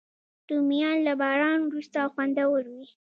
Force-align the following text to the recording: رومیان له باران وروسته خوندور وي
رومیان 0.49 0.97
له 1.07 1.13
باران 1.21 1.59
وروسته 1.63 1.99
خوندور 2.13 2.63
وي 2.73 2.85